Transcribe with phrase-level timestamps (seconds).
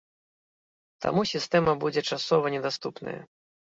[1.05, 3.19] Таму сістэма будзе часова недаступная.